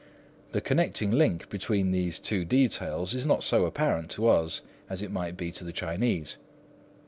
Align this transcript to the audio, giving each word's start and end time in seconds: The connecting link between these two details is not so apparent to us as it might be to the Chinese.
The 0.53 0.61
connecting 0.61 1.11
link 1.11 1.47
between 1.49 1.91
these 1.91 2.17
two 2.17 2.43
details 2.43 3.13
is 3.13 3.23
not 3.23 3.43
so 3.43 3.65
apparent 3.65 4.09
to 4.17 4.25
us 4.27 4.63
as 4.89 5.03
it 5.03 5.11
might 5.11 5.37
be 5.37 5.51
to 5.51 5.63
the 5.63 5.71
Chinese. 5.71 6.37